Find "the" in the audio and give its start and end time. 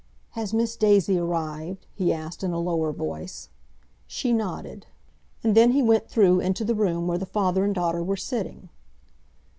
6.65-6.73, 7.19-7.25